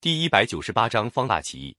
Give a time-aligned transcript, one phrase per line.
[0.00, 1.76] 第一百九十八章方腊起义。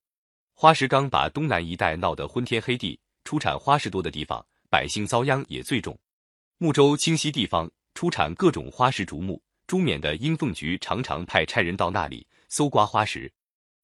[0.53, 5.97] 花石纲把东南一带闹得昏天黑地，出产花石多的地方，百姓遭殃也最重。
[6.57, 13.31] 睦州清溪地方出产各种花石竹木，朱冕的英凤局常常派差人到那里搜刮花石。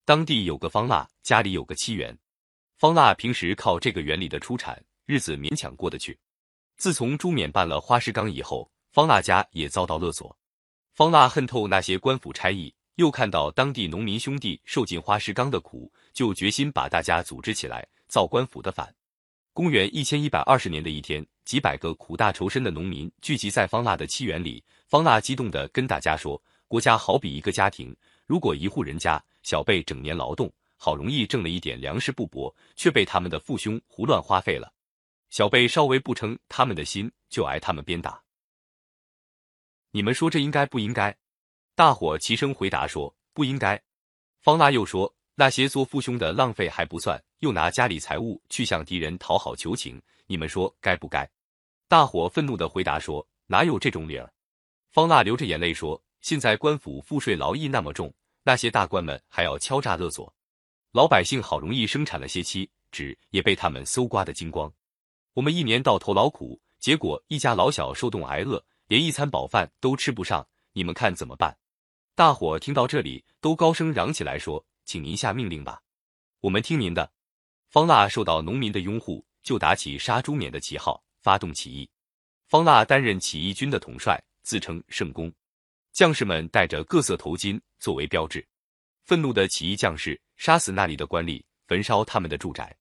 [0.03, 2.17] 当地有个方腊，家里有个七园，
[2.75, 6.19] 方腊平时靠这个园里的出产，日子勉强过得去。
[6.75, 10.37] 自从朱冕办了花石纲以后，方腊家也遭到勒索。
[10.93, 12.74] 方腊恨透那些官府差役。
[12.95, 18.93] 又看到当地农民兄弟受尽花石纲的苦，就决心把大家组织起来造官府的反。
[19.51, 24.63] 公元一千一百二十年的一天，几百个苦大仇深的农民聚集在方腊的七园里。
[24.87, 27.95] 方腊激动地跟大家说：“国家好比一个家庭，
[28.25, 34.71] 如果一户人家小辈整年劳动，好容易挣了一点粮食布帛，却被他们的父兄胡乱花费了，
[35.29, 38.21] 小辈稍微不称他们的心，就挨他们鞭打。
[39.91, 41.17] 你们说这应该不应该？”
[41.75, 43.81] 大伙齐声回答说：“不应该。”
[44.39, 51.29] 方腊又说：“那些做父兄的浪费还不算，又拿家里财物去向敌人讨好求情，你们说该不该？”
[51.89, 54.31] 大伙愤怒的回答说：“哪有这种理儿？”
[54.89, 58.13] 方腊流着眼泪说：“现在官府赋税劳役那么重，
[58.43, 60.33] 那些大官们还要敲诈勒索，
[60.93, 64.71] 老百姓好容易生产了些漆纸，也被他们搜刮的精光。
[65.33, 71.53] 我们一年到头劳苦，结果一家老小受冻挨饿，连一餐饱饭都吃不上，你们看怎么办？”
[72.15, 75.81] 大伙听到这里，都高声嚷起来说：“请您下命令吧，
[76.39, 77.11] 我们听您的。”
[77.67, 81.89] 方腊受到农民的拥护，就打起杀朱冕的旗号，发动起义。
[82.47, 85.29] 方腊担任起义军的统帅，自称圣公。
[85.91, 88.47] 将士们戴着各色头巾作为标志。
[89.03, 92.73] 愤怒的起义将士杀死那里的官吏，焚烧他们的住宅。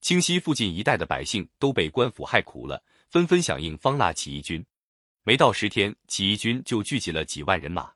[0.00, 4.64] 清溪附近一带的百姓都被官府害苦了，纷纷响应方腊起义军。
[5.22, 7.92] 没到十天，起义军就聚集了几万人马。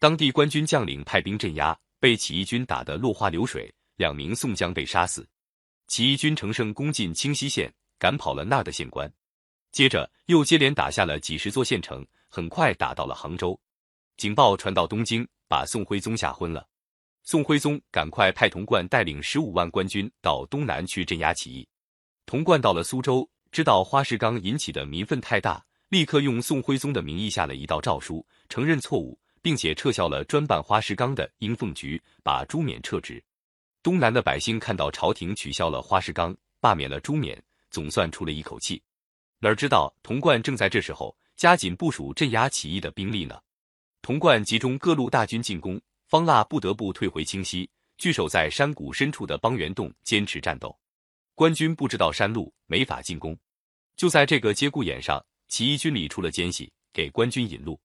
[0.00, 5.28] 当地官军将领派兵镇压，被起义军打得落花流水，两名宋江被杀死。
[5.88, 9.12] 起义军乘胜攻进清溪县，赶跑了那儿的县官，
[9.72, 13.58] 接着又接连打下了几十座县城，很快打到了杭州。
[14.16, 16.64] 警报传到东京，把宋徽宗吓昏了。
[17.24, 21.66] 宋徽宗赶快派童贯带领十五万官军到东南去镇压起义。
[22.24, 29.18] 童贯到了苏州，知道花石纲引起的民愤太大，立刻用宋徽宗的名义下了一道诏书，承认错误。
[29.42, 33.22] 并且撤销了专办花石纲的鹰凤局，把朱冕撤职。
[33.82, 38.82] 东南的百姓看到朝廷取消了花石纲，罢免了朱冕，总算出了一口气。
[39.38, 43.40] 哪知道童贯正在这时候加紧部署镇压起义的兵力呢？
[44.02, 50.76] 童贯集中各路大军进攻，方腊不得不退回清溪，据守在山谷深处的邦元洞坚持战斗。
[51.34, 53.38] 官军不知道山路，没法进攻。
[53.96, 57.80] 就在这个节骨眼上，起义军里出了奸细，给官军引路。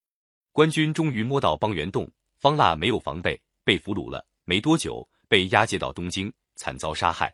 [0.54, 4.24] 官军终于摸到邦元洞，方腊没有防备，被俘虏了。
[4.46, 7.34] 没多久，被押解到东京，惨遭杀害。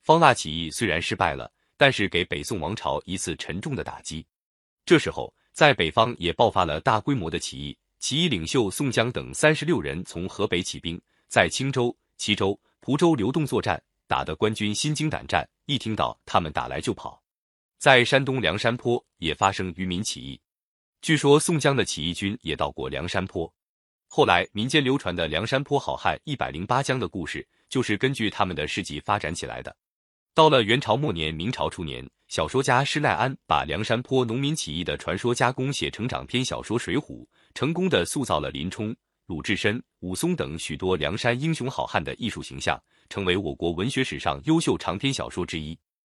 [0.00, 4.24] 方腊起义虽然失败了，但是给北宋王朝一次沉重的打击。
[4.86, 17.20] 这时候，在北方也爆发了大规模的起义，起义领袖宋江等三十六人从河北起兵，在青州、齐州、蒲州流动作战，打得官军心惊胆战，一听到他们打来就跑。
[17.78, 20.40] 在山东梁山坡也发生渔民起义。
[21.02, 23.52] 据说宋江的起义军也到过梁山坡，
[24.06, 29.76] 后来民间流传的梁山坡好汉一百零八将的故事，就是根据他们的事迹发展起来的。
[30.32, 37.00] 到了元朝末年、明朝初年，小说家施耐庵把梁山坡农民起义的传说加工写成长篇小说《水浒》，
[37.52, 38.94] 成功的塑造了林冲、
[39.26, 45.76] 鲁智深、武松等许多梁山英雄好汉的艺术形象，成为我国文学史上优秀长篇小说之一。